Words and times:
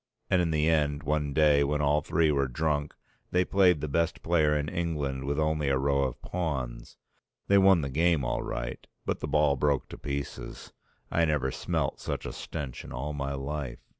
And 0.31 0.41
in 0.41 0.49
the 0.49 0.67
end 0.67 1.03
one 1.03 1.31
day 1.31 1.63
when 1.63 1.79
all 1.79 2.01
three 2.01 2.31
were 2.31 2.47
drunk 2.47 2.95
they 3.29 3.45
played 3.45 3.81
the 3.81 3.87
best 3.87 4.23
player 4.23 4.57
in 4.57 4.67
England 4.67 5.25
with 5.25 5.37
only 5.39 5.69
a 5.69 5.77
row 5.77 5.99
of 6.05 6.19
pawns. 6.23 6.97
They 7.47 7.59
won 7.59 7.81
the 7.81 7.89
game 7.91 8.25
all 8.25 8.41
right. 8.41 8.87
But 9.05 9.19
the 9.19 9.27
ball 9.27 9.57
broke 9.57 9.87
to 9.89 9.99
pieces. 9.99 10.73
I 11.11 11.25
never 11.25 11.51
smelt 11.51 11.99
such 11.99 12.25
a 12.25 12.33
stench 12.33 12.83
in 12.83 12.91
all 12.91 13.13
my 13.13 13.33
life. 13.35 13.77